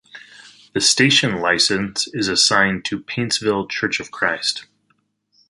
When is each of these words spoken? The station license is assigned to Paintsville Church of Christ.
The 0.73 0.81
station 0.81 1.41
license 1.41 2.07
is 2.11 2.27
assigned 2.27 2.85
to 2.85 3.03
Paintsville 3.03 3.69
Church 3.69 3.99
of 3.99 4.09
Christ. 4.09 4.65